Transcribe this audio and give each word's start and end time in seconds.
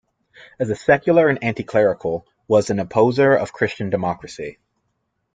As 0.57 0.71
a 0.71 0.75
secular 0.75 1.27
and 1.29 1.37
anti-clerical, 1.43 2.25
was 2.47 2.71
an 2.71 2.79
opposer 2.79 3.35
of 3.35 3.53
Christian 3.53 3.91
Democracy. 3.91 4.57